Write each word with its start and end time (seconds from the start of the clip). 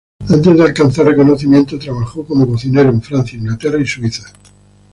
Antes 0.29 0.57
de 0.57 0.63
alcanzar 0.63 1.05
reconocimiento, 1.05 1.77
trabajó 1.77 2.25
como 2.25 2.47
cocinero 2.47 2.89
en 2.89 3.03
Francia, 3.03 3.37
Inglaterra 3.37 3.79
y 3.79 3.85
Suiza. 3.85 4.33